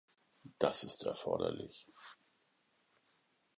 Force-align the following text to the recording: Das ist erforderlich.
Das 0.57 0.83
ist 0.83 1.03
erforderlich. 1.05 1.87